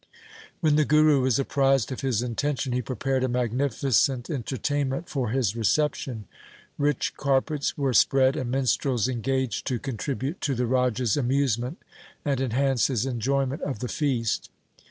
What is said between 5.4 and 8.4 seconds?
reception. Rich carpets were spread